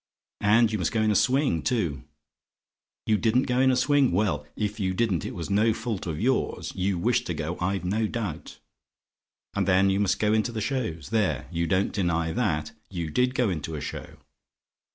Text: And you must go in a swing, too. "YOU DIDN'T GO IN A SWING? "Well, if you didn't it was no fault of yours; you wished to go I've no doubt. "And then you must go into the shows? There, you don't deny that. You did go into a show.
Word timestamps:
And 0.39 0.71
you 0.71 0.79
must 0.79 0.91
go 0.91 1.03
in 1.03 1.11
a 1.11 1.15
swing, 1.15 1.61
too. 1.61 2.05
"YOU 3.05 3.17
DIDN'T 3.19 3.43
GO 3.45 3.59
IN 3.59 3.69
A 3.69 3.75
SWING? 3.75 4.11
"Well, 4.11 4.47
if 4.55 4.79
you 4.79 4.95
didn't 4.95 5.27
it 5.27 5.35
was 5.35 5.51
no 5.51 5.75
fault 5.75 6.07
of 6.07 6.19
yours; 6.19 6.73
you 6.73 6.97
wished 6.97 7.27
to 7.27 7.35
go 7.35 7.55
I've 7.59 7.85
no 7.85 8.07
doubt. 8.07 8.57
"And 9.53 9.67
then 9.67 9.91
you 9.91 9.99
must 9.99 10.17
go 10.17 10.33
into 10.33 10.51
the 10.51 10.59
shows? 10.59 11.09
There, 11.11 11.47
you 11.51 11.67
don't 11.67 11.93
deny 11.93 12.31
that. 12.33 12.71
You 12.89 13.11
did 13.11 13.35
go 13.35 13.51
into 13.51 13.75
a 13.75 13.79
show. 13.81 14.15